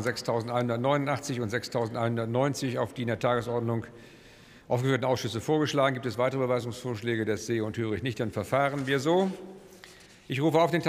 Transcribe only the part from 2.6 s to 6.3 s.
auf die in der Tagesordnung aufgeführten Ausschüsse vorgeschlagen. Gibt es